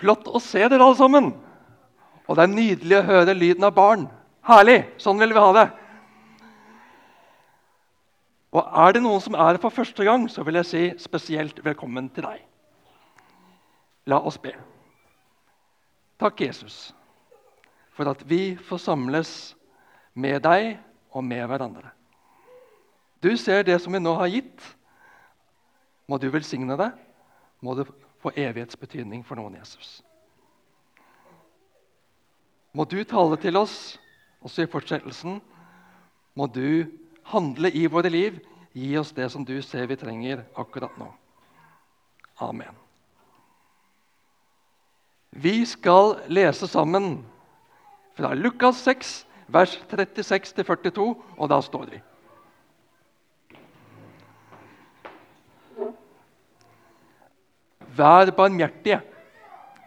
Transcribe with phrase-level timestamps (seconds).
[0.00, 1.30] Flott å se dere alle sammen.
[2.24, 4.06] Og det er nydelig å høre lyden av barn.
[4.46, 4.82] Herlig!
[5.02, 5.66] Sånn vil vi ha det.
[8.50, 11.60] Og er det noen som er her for første gang, så vil jeg si spesielt
[11.64, 12.40] velkommen til deg.
[14.10, 14.54] La oss be.
[16.20, 16.90] Takk, Jesus,
[17.94, 19.30] for at vi får samles
[20.18, 20.74] med deg
[21.14, 21.92] og med hverandre.
[23.22, 24.64] Du ser det som vi nå har gitt.
[26.08, 26.90] Må du velsigne det.
[27.62, 27.86] Må det
[28.20, 30.00] få evighetsbetydning for noen, Jesus.
[32.76, 33.98] Må du tale til oss
[34.44, 35.40] også i fortsettelsen.
[36.38, 36.86] Må du
[37.32, 38.38] handle i våre liv.
[38.72, 41.08] Gi oss det som du ser vi trenger akkurat nå.
[42.40, 42.76] Amen.
[45.30, 47.20] Vi skal lese sammen
[48.18, 49.12] fra Lukas 6,
[49.50, 51.04] vers 36-42,
[51.36, 52.00] og da står vi.
[58.00, 59.00] Vær barmhjertige,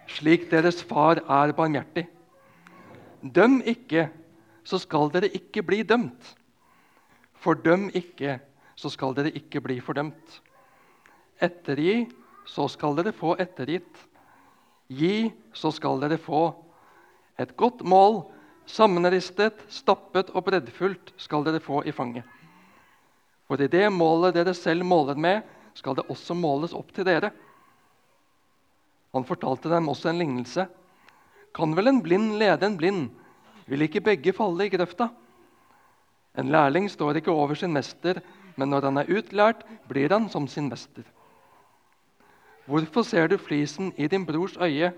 [0.06, 2.06] slik deres far er barmhjertig.
[3.24, 4.10] Døm ikke,
[4.68, 6.34] så skal dere ikke bli dømt.
[7.44, 8.38] Fordøm ikke,
[8.76, 10.42] så skal dere ikke bli fordømt.
[11.42, 12.04] Ettergi,
[12.46, 14.04] så skal dere få ettergitt.
[14.94, 16.52] Gi, så skal dere få.
[17.40, 18.22] Et godt mål,
[18.70, 22.28] sammenristet, stappet og breddfullt, skal dere få i fanget.
[23.48, 25.42] For i det målet dere selv måler med,
[25.74, 27.32] skal det også måles opp til dere.
[29.14, 30.66] Han fortalte dem også en lignelse.
[31.54, 33.10] Kan vel en blind lede en blind?
[33.70, 35.10] Vil ikke begge falle i grøfta?
[36.38, 38.20] En lærling står ikke over sin mester,
[38.58, 41.04] men når han er utlært, blir han som sin mester.
[42.66, 44.94] Hvorfor ser du flisen i din brors øye,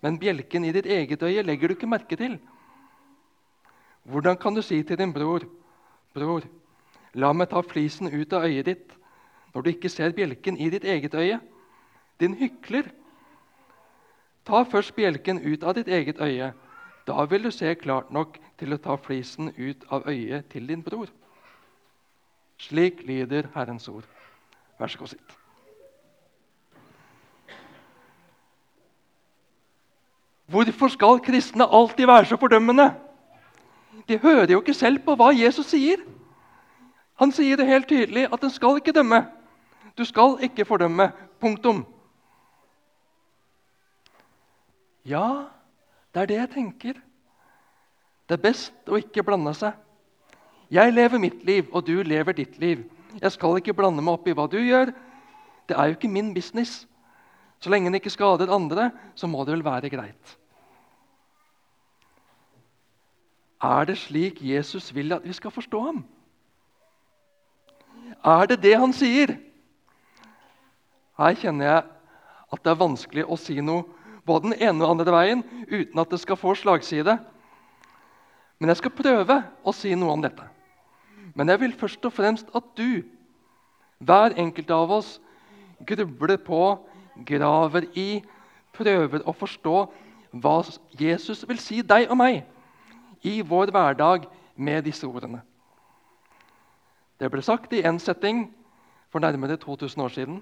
[0.00, 2.38] men bjelken i ditt eget øye legger du ikke merke til?
[4.08, 5.44] Hvordan kan du si til din bror,
[6.14, 6.42] 'Bror,
[7.14, 8.96] la meg ta flisen ut av øyet ditt',
[9.54, 11.40] når du ikke ser bjelken i ditt eget øye?
[12.20, 12.90] Din hykler!
[14.50, 16.52] Ta først bjelken ut av ditt eget øye.
[17.06, 20.82] Da vil du se klart nok til å ta flisen ut av øyet til din
[20.82, 21.06] bror.
[22.58, 24.08] Slik lyder Herrens ord.
[24.78, 25.36] Vær så god, sitt.
[30.50, 32.88] Hvorfor skal kristne alltid være så fordømmende?
[34.08, 36.02] De hører jo ikke selv på hva Jesus sier.
[37.22, 39.22] Han sier det helt tydelig at en skal ikke dømme.
[39.94, 41.12] Du skal ikke fordømme.
[41.40, 41.84] Punktum.
[45.06, 45.48] Ja,
[46.14, 47.00] det er det jeg tenker.
[48.28, 49.74] Det er best å ikke blande seg.
[50.70, 52.84] Jeg lever mitt liv, og du lever ditt liv.
[53.18, 54.92] Jeg skal ikke blande meg opp i hva du gjør.
[55.66, 56.84] Det er jo ikke min business.
[57.60, 60.36] Så lenge den ikke skader andre, så må det vel være greit.
[63.60, 66.04] Er det slik Jesus vil at vi skal forstå ham?
[68.24, 69.34] Er det det han sier?
[71.18, 71.82] Her kjenner jeg
[72.50, 73.84] at det er vanskelig å si noe
[74.30, 77.18] både den ene og andre veien uten at det skal få slagside.
[78.60, 80.46] Men jeg skal prøve å si noe om dette.
[81.34, 83.02] Men jeg vil først og fremst at du,
[84.00, 85.18] hver enkelt av oss,
[85.86, 86.62] grubler på,
[87.26, 88.22] graver i,
[88.76, 89.76] prøver å forstå
[90.40, 90.56] hva
[90.98, 92.44] Jesus vil si deg og meg
[93.26, 95.42] i vår hverdag med disse ordene.
[97.20, 98.46] Det ble sagt i én setting
[99.12, 100.38] for nærmere 2000 år siden.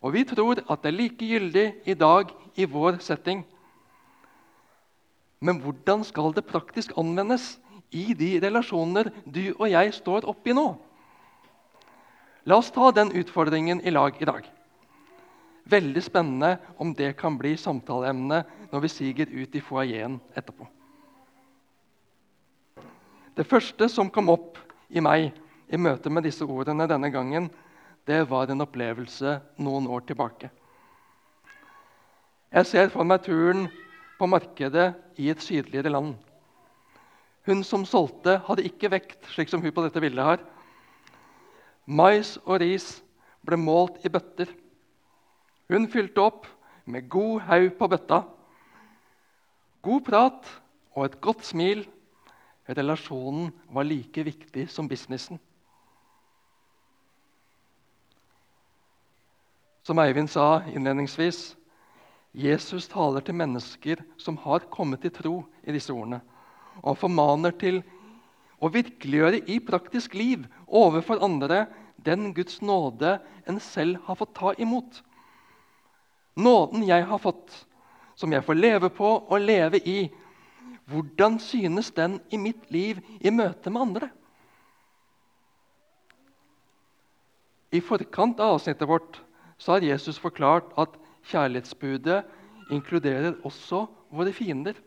[0.00, 3.42] Og vi tror at det er like gyldig i dag i vår setting.
[5.40, 7.58] Men hvordan skal det praktisk anvendes
[7.90, 10.68] i de relasjoner du og jeg står oppi nå?
[12.48, 14.44] La oss ta den utfordringen i lag i dag.
[15.70, 20.66] Veldig spennende om det kan bli samtaleemne når vi siger ut i foajeen etterpå.
[23.36, 25.30] Det første som kom opp i meg
[25.70, 27.46] i møte med disse ordene denne gangen,
[28.08, 30.50] det var en opplevelse noen år tilbake.
[32.50, 33.68] Jeg ser for meg turen
[34.18, 36.16] på markedet i et sydligere land.
[37.46, 40.42] Hun som solgte, hadde ikke vekt, slik som hun på dette bildet har.
[41.86, 42.98] Mais og ris
[43.46, 44.50] ble målt i bøtter.
[45.70, 46.48] Hun fylte opp
[46.90, 48.20] med god haug på bøtta.
[49.80, 50.50] God prat
[50.96, 51.86] og et godt smil.
[52.68, 55.40] Relasjonen var like viktig som businessen.
[59.90, 61.56] Som Eivind sa innledningsvis,
[62.30, 65.30] Jesus taler til mennesker som har kommet til tro
[65.66, 66.20] i disse ordene.
[66.86, 67.80] Og formaner til
[68.62, 71.64] å virkeliggjøre i praktisk liv overfor andre
[72.06, 73.16] den Guds nåde
[73.50, 75.00] en selv har fått ta imot.
[76.38, 77.50] Nåden jeg har fått,
[78.14, 80.04] som jeg får leve på og leve i.
[80.86, 84.12] Hvordan synes den i mitt liv i møte med andre?
[87.74, 89.18] I forkant av avsnittet vårt
[89.60, 90.94] så har Jesus forklart at
[91.28, 92.22] kjærlighetsbudet
[92.72, 94.78] inkluderer også våre fiender.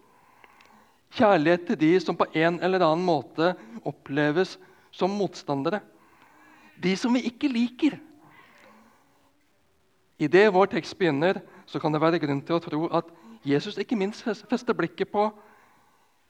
[1.13, 3.51] Kjærlighet til de som på en eller annen måte
[3.85, 4.55] oppleves
[4.93, 5.83] som motstandere.
[6.81, 7.99] De som vi ikke liker.
[10.17, 13.09] Idet vår tekst begynner, så kan det være grunn til å tro at
[13.45, 15.27] Jesus ikke minst fester blikket på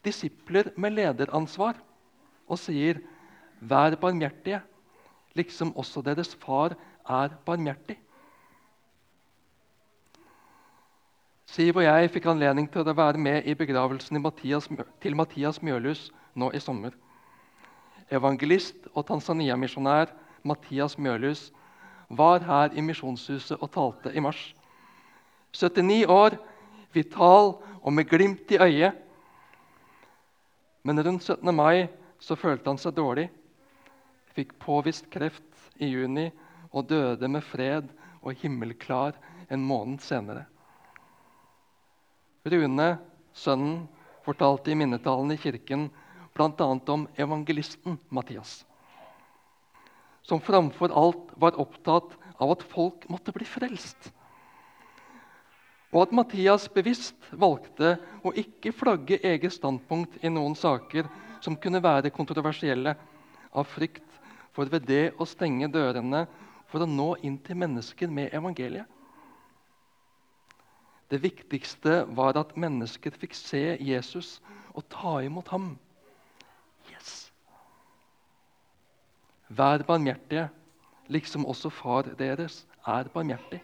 [0.03, 1.77] disipler med lederansvar
[2.47, 2.99] og sier,
[3.63, 4.59] 'Vær barmhjertige,
[5.35, 6.75] liksom også deres far
[7.07, 7.95] er barmhjertig'.
[11.53, 16.47] Siv og jeg fikk anledning til å være med i begravelsen til Mathias Mjølhus nå
[16.49, 16.95] i sommer.
[18.09, 20.09] Evangelist og Tanzania-misjonær
[20.41, 21.51] Mathias Mjølhus
[22.09, 24.55] var her i Misjonshuset og talte i mars.
[25.53, 26.39] 79 år,
[26.89, 27.53] vital
[27.83, 28.97] og med glimt i øyet.
[30.81, 31.53] Men rundt 17.
[31.53, 31.85] mai
[32.17, 33.27] så følte han seg dårlig.
[34.33, 36.31] Fikk påvist kreft i juni
[36.71, 39.13] og døde med fred og himmelklar
[39.53, 40.47] en måned senere.
[42.43, 42.97] Rune,
[43.31, 43.85] sønnen,
[44.25, 45.85] fortalte i minnetalen i kirken
[46.35, 46.65] bl.a.
[46.91, 48.65] om evangelisten Mattias,
[50.27, 54.11] som framfor alt var opptatt av at folk måtte bli frelst.
[55.93, 57.95] Og at Mattias bevisst valgte
[58.25, 61.07] å ikke flagge eget standpunkt i noen saker
[61.43, 62.95] som kunne være kontroversielle,
[63.53, 64.19] av frykt
[64.51, 66.25] for ved det å stenge dørene
[66.71, 68.87] for å nå inn til mennesker med evangeliet.
[71.13, 74.39] Det viktigste var at mennesker fikk se Jesus
[74.73, 75.67] og ta imot ham.
[76.89, 77.27] Yes!
[79.53, 80.47] Vær barmhjertige,
[81.13, 83.59] liksom også far deres er barmhjertig.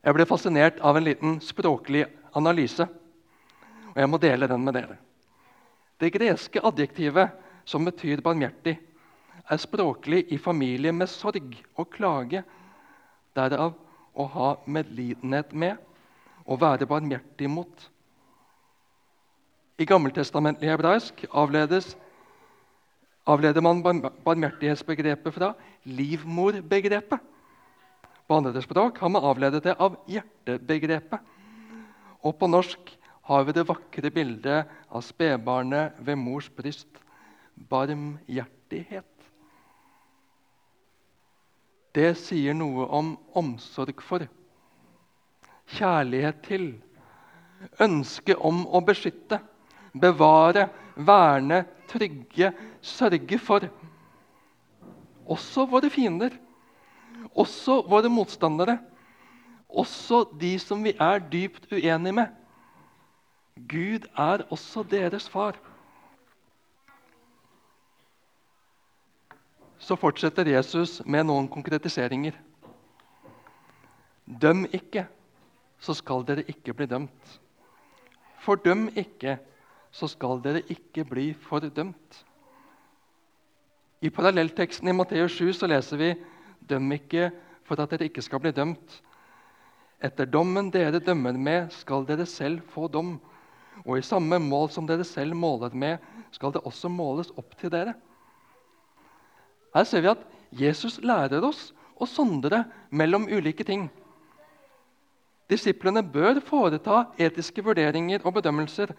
[0.00, 2.06] Jeg ble fascinert av en liten språklig
[2.40, 2.88] analyse,
[3.92, 4.96] og jeg må dele den med dere.
[6.00, 7.36] Det greske adjektivet
[7.68, 8.78] som betyr barmhjertig,
[9.44, 12.46] er språklig i familie med sorg og klage.
[13.36, 13.76] Derav
[14.14, 15.78] å ha medlidenhet med
[16.46, 17.90] og være barmhjertig mot.
[19.80, 21.94] I gammeltestamentlig hebraisk avledes,
[23.30, 25.52] avleder man barmhjertighetsbegrepet fra
[25.88, 27.20] livmorbegrepet.
[28.26, 31.22] På andre språk har man avledet det av hjertebegrepet.
[32.22, 32.92] Og på norsk
[33.30, 36.88] har vi det vakre bildet av spedbarnet ved mors bryst.
[37.70, 39.19] Barmhjertighet.
[41.96, 44.22] Det sier noe om omsorg for,
[45.74, 46.66] kjærlighet til,
[47.82, 49.40] ønske om å beskytte,
[49.92, 53.66] bevare, verne, trygge, sørge for.
[55.30, 56.36] Også våre fiender,
[57.34, 58.78] også våre motstandere,
[59.70, 62.30] også de som vi er dypt uenige med.
[63.70, 65.58] Gud er også deres far.
[69.80, 72.36] Så fortsetter Jesus med noen konkretiseringer.
[74.24, 75.06] Døm ikke,
[75.80, 77.38] så skal dere ikke bli dømt.
[78.44, 79.38] Fordøm ikke,
[79.90, 82.20] så skal dere ikke bli fordømt.
[84.00, 86.10] I parallellteksten i Matteus 7 så leser vi
[86.68, 87.30] Døm ikke
[87.66, 89.00] for at dere ikke skal bli dømt.
[90.00, 93.16] Etter dommen dere dømmer med, skal dere selv få dom.
[93.84, 95.98] Og i samme mål som dere selv måler med,
[96.32, 97.96] skal det også måles opp til dere.
[99.74, 100.24] Her ser vi at
[100.60, 101.70] Jesus lærer oss
[102.00, 103.88] å sondre mellom ulike ting.
[105.50, 108.92] Disiplene bør foreta etiske vurderinger og bedømmelser.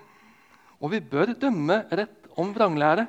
[0.81, 3.05] Og vi bør dømme rett om vranglære.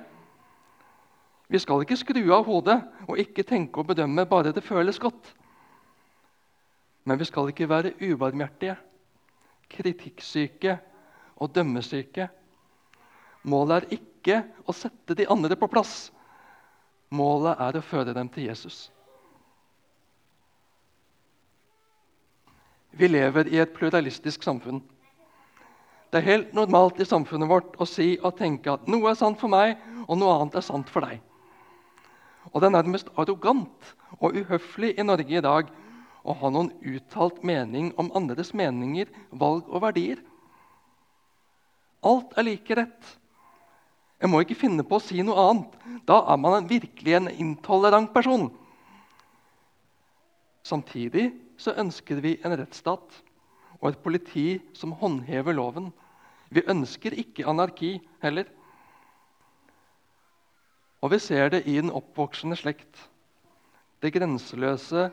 [1.53, 5.35] Vi skal ikke skru av hodet og ikke tenke og bedømme bare det føles godt.
[7.05, 8.77] Men vi skal ikke være ubarmhjertige,
[9.73, 10.77] kritikksyke
[11.43, 12.29] og dømmesyke.
[13.43, 14.39] Målet er ikke
[14.71, 16.13] å sette de andre på plass
[17.13, 18.87] Målet er å føre dem til Jesus.
[22.93, 24.81] Vi lever i et pluralistisk samfunn.
[26.13, 29.41] Det er helt normalt i samfunnet vårt å si og tenke at noe er sant
[29.41, 31.21] for meg, og noe annet er sant for deg.
[32.53, 35.71] Og Det er nærmest arrogant og uhøflig i Norge i dag
[36.23, 40.21] å ha noen uttalt mening om andres meninger, valg og verdier.
[42.03, 43.17] Alt er like rett.
[44.23, 45.73] Jeg må ikke finne på å si noe annet.
[46.07, 48.47] Da er man virkelig en intolerant person.
[50.63, 53.19] Samtidig så ønsker vi en rettsstat
[53.81, 54.47] og et politi
[54.79, 55.91] som håndhever loven.
[56.55, 58.47] Vi ønsker ikke anarki heller.
[61.03, 62.95] Og vi ser det i den oppvoksende slekt.
[63.99, 65.09] Det grenseløse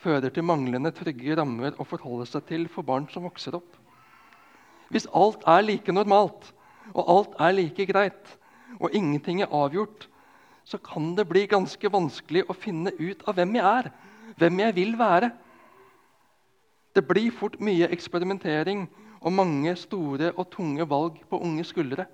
[0.00, 3.68] fører til manglende trygge rammer å forholde seg til for barn som vokser opp.
[4.88, 6.54] Hvis alt er like normalt
[6.94, 8.36] og alt er like greit,
[8.80, 10.08] og ingenting er avgjort,
[10.66, 13.90] så kan det bli ganske vanskelig å finne ut av hvem jeg er,
[14.36, 15.30] hvem jeg vil være.
[16.96, 18.86] Det blir fort mye eksperimentering
[19.20, 22.06] og mange store og tunge valg på unge skuldre.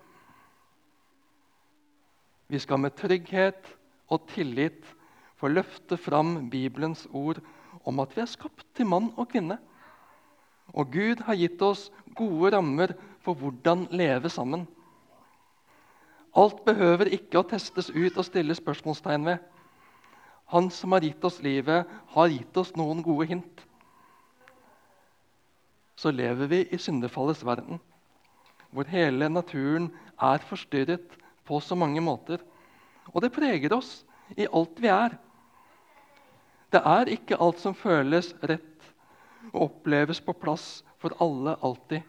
[2.52, 3.71] Vi skal med trygghet
[4.12, 4.85] og tillit
[5.40, 7.40] få løfte fram Bibelens ord
[7.88, 9.56] om at vi er skapt til mann og kvinne.
[10.76, 12.92] Og Gud har gitt oss gode rammer
[13.25, 14.66] for hvordan leve sammen.
[16.32, 19.42] Alt behøver ikke å testes ut og stille spørsmålstegn ved.
[20.52, 23.64] Han som har gitt oss livet, har gitt oss noen gode hint.
[25.96, 27.80] Så lever vi i syndefallets verden,
[28.72, 32.40] hvor hele naturen er forstyrret på så mange måter.
[33.12, 34.00] Og det preger oss
[34.36, 35.18] i alt vi er.
[36.72, 38.92] Det er ikke alt som føles rett
[39.52, 42.00] og oppleves på plass for alle alltid.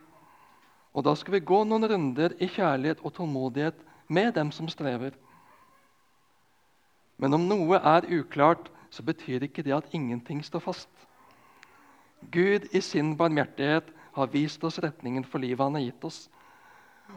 [0.93, 5.11] Og da skal vi gå noen runder i kjærlighet og tålmodighet med dem som strever.
[7.17, 10.89] Men om noe er uklart, så betyr ikke det at ingenting står fast.
[12.31, 16.29] Gud i sin barmhjertighet har vist oss retningen for livet han har gitt oss.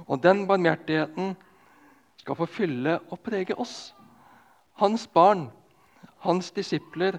[0.07, 1.37] Og den barmhjertigheten
[2.17, 3.95] skal få fylle og prege oss,
[4.81, 5.51] hans barn,
[6.19, 7.19] hans disipler,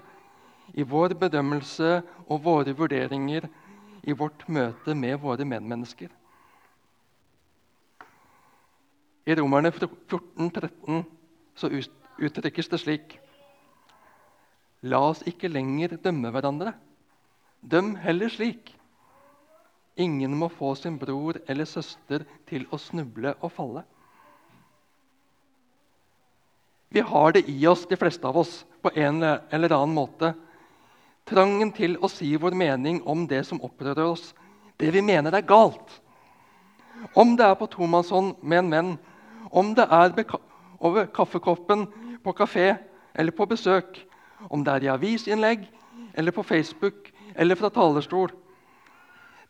[0.74, 3.46] i vår bedømmelse og våre vurderinger
[4.04, 6.10] i vårt møte med våre medmennesker.
[9.28, 11.04] I Romerne 14, 13
[11.58, 11.68] så
[12.16, 13.18] uttrykkes det slik
[14.88, 16.72] La oss ikke lenger dømme hverandre.
[17.60, 18.70] Døm heller slik.
[19.98, 23.82] Ingen må få sin bror eller søster til å snuble og falle.
[26.94, 30.32] Vi har det i oss, de fleste av oss, på en eller annen måte.
[31.28, 34.30] Trangen til å si vår mening om det som opprører oss,
[34.78, 35.98] det vi mener er galt.
[37.18, 38.96] Om det er på tomannshånd med en venn,
[39.50, 40.12] om det er
[40.80, 41.86] over kaffekoppen
[42.24, 42.76] på kafé
[43.14, 44.06] eller på besøk,
[44.50, 45.64] om det er i avisinnlegg
[46.14, 48.30] eller på Facebook eller fra talerstol.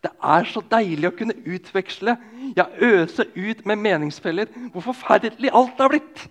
[0.03, 2.15] Det er så deilig å kunne utveksle,
[2.55, 6.23] ja, øse ut med meningsfeller hvor forferdelig alt er blitt.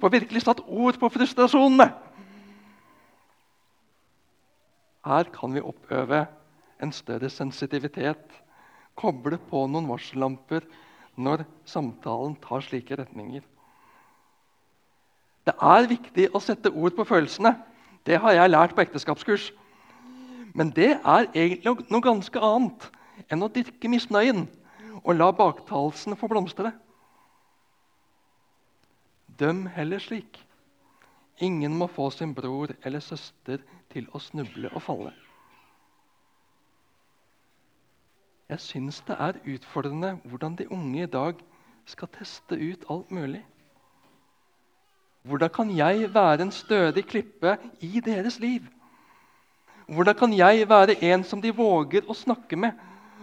[0.00, 1.88] Få virkelig satt ord på frustrasjonene.
[5.02, 6.20] Her kan vi oppøve
[6.82, 8.22] en større sensitivitet,
[8.94, 10.62] koble på noen varsellamper
[11.16, 13.42] når samtalen tar slike retninger.
[15.46, 17.56] Det er viktig å sette ord på følelsene.
[18.06, 19.50] Det har jeg lært på ekteskapskurs.
[20.54, 22.88] Men det er egentlig noe ganske annet
[23.32, 24.46] enn å dyrke misnøyen
[25.02, 26.72] og la baktalelsene få blomstre.
[29.40, 30.38] Døm heller slik.
[31.42, 35.14] Ingen må få sin bror eller søster til å snuble og falle.
[38.52, 41.38] Jeg syns det er utfordrende hvordan de unge i dag
[41.88, 43.40] skal teste ut alt mulig.
[45.22, 48.66] Hvordan kan jeg være en stødig klippe i deres liv?
[49.86, 52.76] Hvordan kan jeg være en som de våger å snakke med,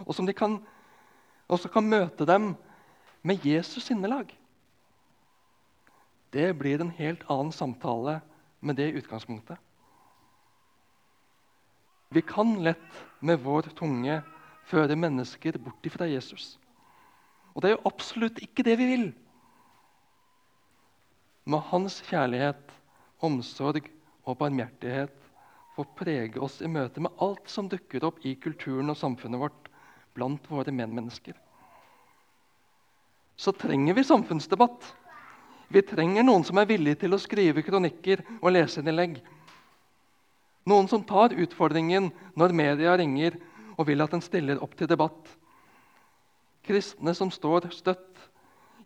[0.05, 0.57] og som kan,
[1.47, 2.55] også kan møte dem
[3.21, 4.33] med Jesus sinnelag?
[6.33, 8.19] Det blir en helt annen samtale
[8.61, 9.57] med det utgangspunktet.
[12.09, 14.21] Vi kan lett med vår tunge
[14.69, 16.57] føre mennesker bort fra Jesus.
[17.55, 19.07] Og det er jo absolutt ikke det vi vil.
[21.49, 22.69] Med Hans kjærlighet,
[23.25, 23.89] omsorg
[24.23, 25.15] og barmhjertighet
[25.75, 29.69] få prege oss i møte med alt som dukker opp i kulturen og samfunnet vårt
[30.15, 31.33] blant våre medmennesker.
[33.39, 34.83] Så trenger vi samfunnsdebatt.
[35.71, 39.19] Vi trenger noen som er villig til å skrive kronikker og leserinnlegg.
[40.67, 43.37] Noen som tar utfordringen når media ringer
[43.79, 45.31] og vil at den stiller opp til debatt.
[46.67, 48.25] Kristne som står støtt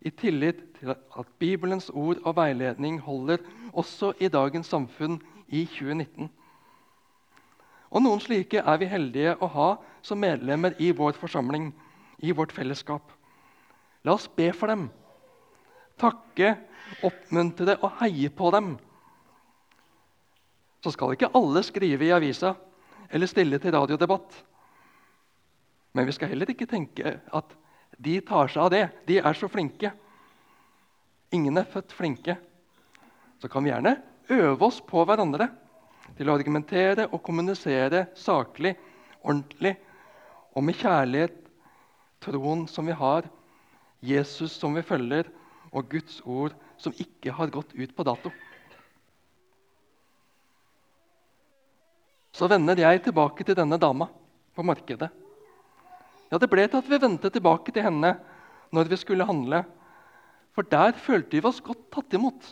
[0.06, 6.30] i tillit til at Bibelens ord og veiledning holder også i dagens samfunn i 2019.
[7.94, 9.68] Og Noen slike er vi heldige å ha
[10.02, 11.70] som medlemmer i vår forsamling,
[12.18, 13.10] i vårt fellesskap.
[14.04, 14.88] La oss be for dem,
[15.98, 16.54] takke
[17.06, 18.74] oppmuntre og heie på dem.
[20.84, 22.52] Så skal ikke alle skrive i avisa
[23.10, 24.42] eller stille til radiodebatt.
[25.94, 27.54] Men vi skal heller ikke tenke at
[28.02, 28.84] de tar seg av det.
[29.06, 29.92] De er så flinke.
[31.34, 32.36] Ingen er født flinke.
[33.38, 33.96] Så kan vi gjerne
[34.34, 35.48] øve oss på hverandre
[36.18, 38.74] til å argumentere og kommunisere saklig,
[39.22, 39.74] ordentlig
[40.54, 41.40] og med kjærlighet,
[42.22, 43.26] troen som vi har,
[44.04, 45.28] Jesus som vi følger,
[45.74, 48.30] og Guds ord som ikke har gått ut på dato.
[52.34, 54.08] Så vender jeg tilbake til denne dama
[54.54, 55.10] på markedet.
[56.34, 58.16] Ja, Det ble til at vi vendte tilbake til henne
[58.74, 59.60] når vi skulle handle.
[60.50, 62.48] For der følte vi oss godt tatt imot.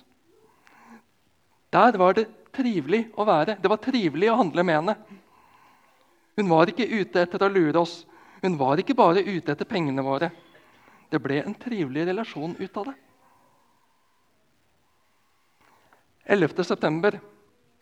[1.75, 3.57] Der var det trivelig å være.
[3.59, 4.97] Det var trivelig å handle med henne.
[6.39, 8.05] Hun var ikke ute etter å lure oss.
[8.43, 10.31] Hun var ikke bare ute etter pengene våre.
[11.11, 12.99] Det ble en trivelig relasjon ut av det.
[16.39, 16.63] 11.
[16.63, 17.19] september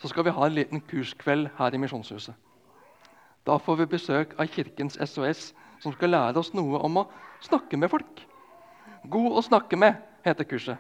[0.00, 2.32] skal vi ha en liten kurskveld her i Misjonshuset.
[3.46, 7.08] Da får vi besøk av Kirkens SOS, som skal lære oss noe om å
[7.44, 8.20] snakke med folk.
[9.08, 10.76] God å snakke med, heter kurset.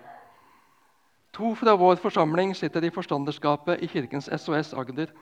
[1.32, 5.12] To fra vår forsamling sitter i forstanderskapet i Kirkens SOS Agder.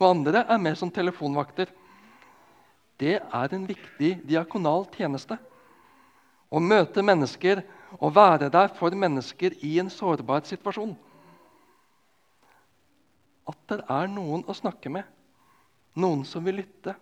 [0.00, 1.68] Og andre er med som telefonvakter.
[2.98, 5.38] Det er en viktig diakonal tjeneste.
[6.50, 7.62] Å møte mennesker
[8.00, 10.94] og være der for mennesker i en sårbar situasjon.
[13.44, 15.04] At det er noen å snakke med,
[15.94, 16.94] noen som vil lytte.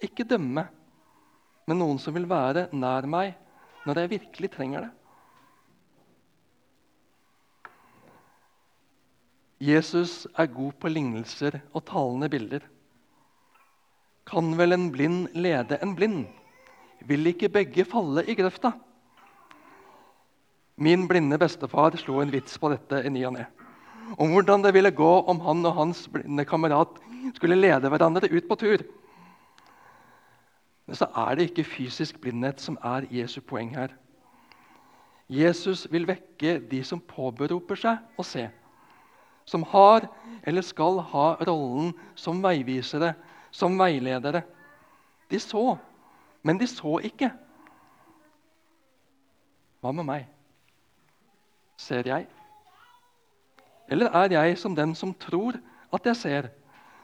[0.00, 0.64] Ikke dømme,
[1.68, 3.36] men noen som vil være nær meg
[3.86, 4.92] når jeg virkelig trenger det.
[9.60, 12.62] Jesus er god på lignelser og talende bilder.
[14.30, 16.22] Kan vel en blind lede en blind?
[17.04, 18.72] Vil ikke begge falle i grøfta?
[20.80, 23.44] Min blinde bestefar slo en vits på dette i ny og ne.
[24.16, 26.96] Om hvordan det ville gå om han og hans blinde kamerat
[27.34, 28.84] skulle lede hverandre ut på tur.
[30.86, 33.94] Men så er det ikke fysisk blindhet som er Jesu poeng her.
[35.30, 38.48] Jesus vil vekke de som påberoper seg å se
[39.50, 40.06] som har
[40.46, 43.14] eller skal ha rollen som veivisere,
[43.50, 44.44] som veiledere.
[45.30, 45.74] De så,
[46.42, 47.32] men de så ikke.
[49.80, 50.28] Hva med meg?
[51.80, 52.28] Ser jeg?
[53.90, 55.58] Eller er jeg som den som tror
[55.90, 56.50] at jeg ser,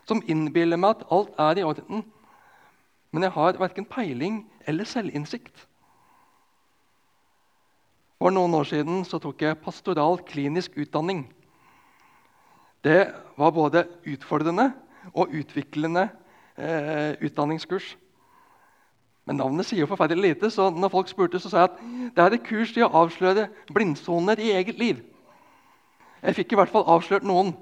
[0.06, 2.04] som innbiller meg at alt er i orden,
[3.12, 5.66] men jeg har verken peiling eller selvinnsikt?
[8.16, 11.26] For noen år siden tok jeg pastoral klinisk utdanning
[12.86, 14.70] det var både utfordrende
[15.14, 16.08] og utviklende
[16.58, 17.96] eh, utdanningskurs.
[19.26, 21.80] Men navnet sier forferdelig lite, så når folk spurte, så sa jeg at
[22.14, 25.00] det er et kurs i å avsløre blindsoner i eget liv.
[26.22, 27.56] Jeg fikk i hvert fall avslørt noen.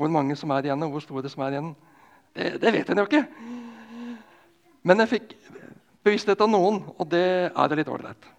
[0.00, 1.74] Hvor mange som er igjen, og hvor store som er igjen,
[2.32, 3.26] det, det vet en jo ikke.
[4.80, 5.34] Men jeg fikk
[6.06, 8.30] bevissthet av noen, og det er litt ålreit.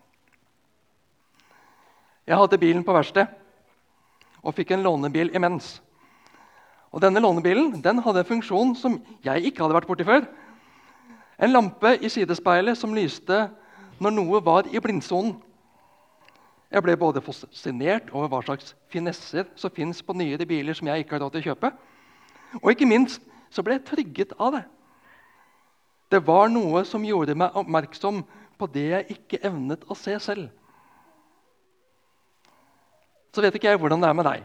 [2.26, 3.30] Jeg hadde bilen på verksted
[4.42, 5.76] og fikk en lånebil imens.
[6.90, 10.26] Og Denne lånebilen den hadde en funksjon som jeg ikke hadde vært borti før.
[11.38, 13.44] En lampe i sidespeilet som lyste
[14.02, 15.38] når noe var i blindsonen.
[16.72, 21.04] Jeg ble både fascinert over hva slags finesser som fins på nyere biler som jeg
[21.04, 21.74] ikke har råd til å kjøpe.
[22.62, 24.64] Og ikke minst så ble jeg trygget av det.
[26.12, 28.24] Det var noe som gjorde meg oppmerksom
[28.60, 30.50] på det jeg ikke evnet å se selv
[33.32, 34.44] så vet ikke jeg hvordan det er med deg.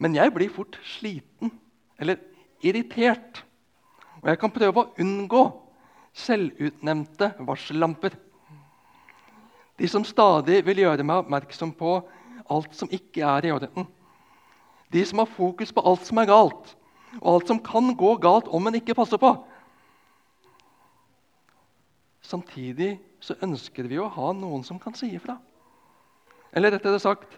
[0.00, 1.52] Men jeg blir fort sliten
[2.00, 2.20] eller
[2.64, 3.42] irritert.
[4.22, 5.42] Og jeg kan prøve å unngå
[6.16, 8.16] selvutnevnte varsellamper.
[9.76, 11.98] De som stadig vil gjøre meg oppmerksom på
[12.52, 13.88] alt som ikke er i orden.
[14.92, 16.76] De som har fokus på alt som er galt,
[17.20, 19.32] og alt som kan gå galt om en ikke passer på.
[22.26, 25.36] Samtidig så ønsker vi å ha noen som kan si ifra.
[26.56, 27.36] Eller rettere sagt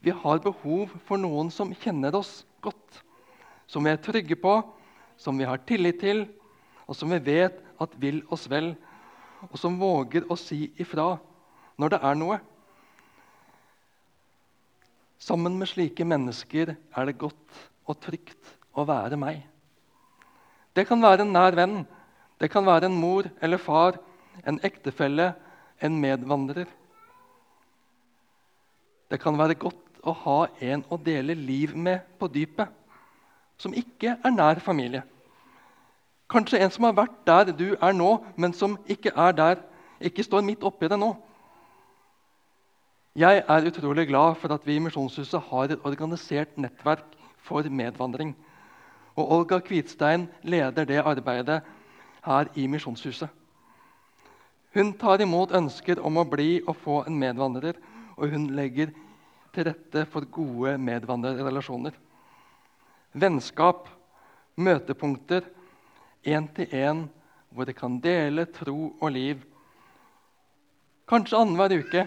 [0.00, 3.02] vi har behov for noen som kjenner oss godt.
[3.68, 4.54] Som vi er trygge på,
[5.20, 6.24] som vi har tillit til,
[6.88, 8.72] og som vi vet at vil oss vel.
[9.50, 11.18] Og som våger å si ifra
[11.80, 12.38] når det er noe.
[15.20, 19.42] Sammen med slike mennesker er det godt og trygt å være meg.
[20.76, 21.80] Det kan være en nær venn,
[22.40, 23.98] det kan være en mor eller far,
[24.46, 25.32] en ektefelle,
[25.80, 26.68] en medvandrer.
[29.10, 32.68] Det kan være godt å ha en å dele liv med på dypet,
[33.60, 35.02] som ikke er nær familie.
[36.30, 39.60] Kanskje en som har vært der du er nå, men som ikke er der,
[40.00, 41.10] ikke står midt oppi det nå.
[43.16, 48.36] Jeg er utrolig glad for at vi i Misjonshuset har et organisert nettverk for medvandring.
[49.16, 51.62] Og Olga Kvitstein leder det arbeidet
[52.24, 53.28] her i Misjonshuset.
[54.74, 57.74] Hun tar imot ønsker om å bli og få en medvandrer
[58.20, 58.92] og hun legger
[59.54, 61.96] til rette for gode medvandrerrelasjoner.
[63.12, 63.88] Vennskap,
[64.54, 65.42] møtepunkter,
[66.22, 67.08] én-til-én,
[67.50, 69.42] hvor det kan dele tro og liv.
[71.10, 72.06] Kanskje annenhver uke,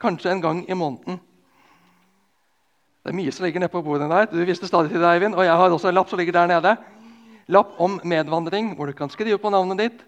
[0.00, 1.18] kanskje en gang i måneden.
[3.02, 4.26] Det er mye som ligger nede på bordet der.
[4.30, 6.50] Du visste stadig til det, Eivind, og jeg har også en lapp som ligger der
[6.50, 6.76] nede.
[7.48, 10.02] Lapp om medvandring, hvor du kan skrive på navnet ditt.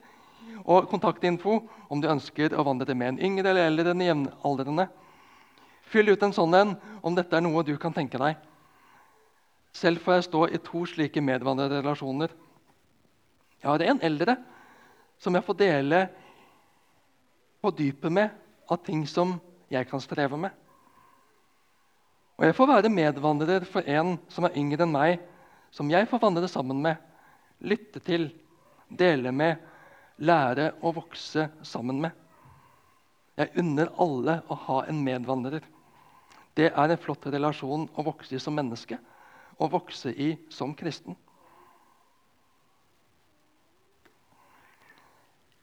[0.65, 4.87] Og kontaktinfo om du ønsker å vandre med en yngre eller eldre enn jevnaldrende.
[5.91, 8.37] Fyll ut en sånn en om dette er noe du kan tenke deg.
[9.73, 12.35] Selv får jeg stå i to slike medvandrerrelasjoner.
[13.61, 14.37] Jeg har en eldre
[15.21, 16.07] som jeg får dele
[17.61, 18.37] på dypet med
[18.71, 19.39] av ting som
[19.71, 20.51] jeg kan streve med.
[22.41, 25.21] Og jeg får være medvandrer for en som er yngre enn meg,
[25.71, 26.97] som jeg får vandre sammen med,
[27.61, 28.31] lytte til,
[28.89, 29.61] dele med,
[30.19, 32.17] lære å vokse sammen med.
[33.39, 35.63] Jeg unner alle å ha en medvandrer.
[36.57, 38.99] Det er en flott relasjon å vokse i som menneske
[39.61, 41.17] og vokse i som kristen.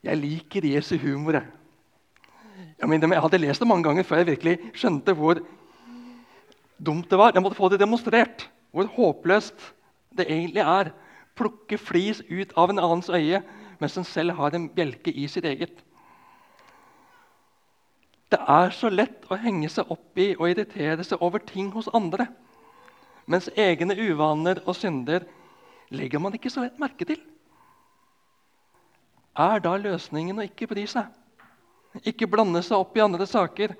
[0.05, 1.41] Jeg liker Jesu humor.
[2.87, 5.41] Jeg, jeg hadde lest det mange ganger før jeg virkelig skjønte hvor
[6.79, 7.33] dumt det var.
[7.35, 8.47] Jeg måtte få det demonstrert.
[8.71, 9.73] Hvor håpløst
[10.17, 10.93] det egentlig er.
[11.35, 13.43] Plukke flis ut av en annens øye
[13.77, 15.83] mens en selv har en bjelke i sitt eget.
[18.31, 21.87] Det er så lett å henge seg opp i og irritere seg over ting hos
[21.95, 22.25] andre.
[23.27, 25.27] Mens egne uvaner og synder
[25.93, 27.21] legger man ikke så lett merke til.
[29.37, 31.05] Er da løsningen å ikke bry seg?
[32.05, 33.73] Ikke blande seg opp i andre saker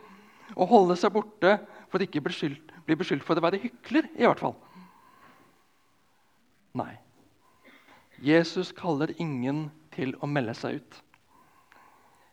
[0.56, 1.58] og holde seg borte
[1.91, 4.08] for ikke å bli beskyldt for å være hykler?
[4.15, 4.56] i hvert fall.
[6.77, 6.93] Nei.
[8.23, 10.97] Jesus kaller ingen til å melde seg ut.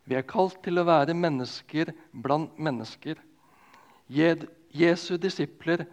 [0.04, 3.16] Vi er kalt til å være mennesker blant mennesker.
[4.08, 5.86] Jesu disipler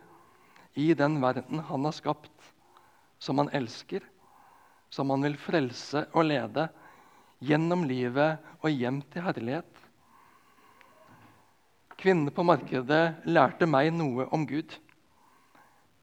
[0.76, 2.32] i den verden han har skapt,
[3.20, 4.04] som han elsker,
[4.92, 6.68] som han vil frelse og lede
[7.40, 9.71] gjennom livet og hjem til herlighet.
[12.02, 14.74] Kvinnene på markedet lærte meg noe om Gud.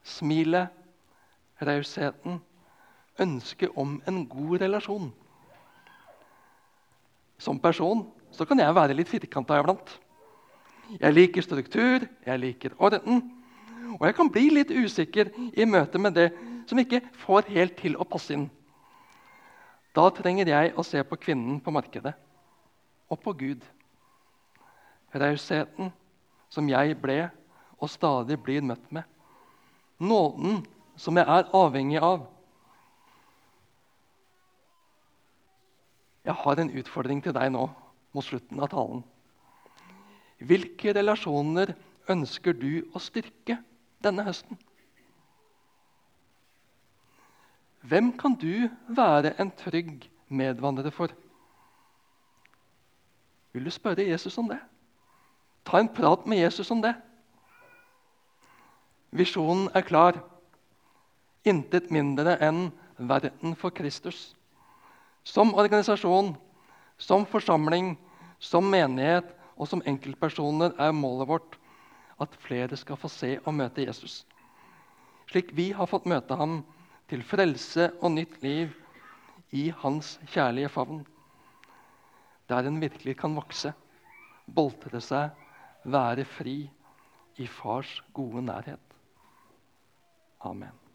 [0.06, 0.70] Smilet,
[1.58, 2.37] rausheten,
[3.18, 5.08] ønsket om en god relasjon.
[7.38, 9.90] Som person så kan jeg være litt firkanta iblant.
[11.00, 13.24] Jeg liker struktur, jeg liker orden.
[13.98, 16.28] Og jeg kan bli litt usikker i møte med det
[16.70, 18.46] som ikke får helt til å passe inn.
[19.96, 22.14] Da trenger jeg å se på kvinnen på markedet
[23.11, 23.66] og på Gud.
[25.14, 25.92] Rausheten
[26.53, 27.21] som jeg ble
[27.79, 29.05] og stadig blir møtt med.
[29.99, 30.62] Nåden
[30.99, 32.27] som jeg er avhengig av.
[36.27, 37.64] Jeg har en utfordring til deg nå
[38.12, 39.05] mot slutten av talen.
[40.38, 41.73] Hvilke relasjoner
[42.11, 43.59] ønsker du å styrke
[44.05, 44.59] denne høsten?
[47.88, 51.14] Hvem kan du være en trygg medvandrer for?
[53.55, 54.59] Vil du spørre Jesus om det?
[55.68, 56.94] Ta en prat med Jesus om det.
[59.12, 60.16] Visjonen er klar.
[61.44, 64.33] Intet mindre enn verden for Kristus.
[65.28, 66.33] Som organisasjon,
[66.96, 67.98] som forsamling,
[68.40, 69.28] som menighet
[69.59, 71.59] og som enkeltpersoner er målet vårt
[72.22, 74.22] at flere skal få se og møte Jesus.
[75.28, 76.62] Slik vi har fått møte ham
[77.12, 78.72] til frelse og nytt liv
[79.52, 81.04] i hans kjærlige favn.
[82.48, 83.74] Der en virkelig kan vokse,
[84.48, 85.37] boltre seg,
[85.85, 86.71] være fri
[87.37, 88.81] i fars gode nærhet.
[90.41, 90.88] Amen.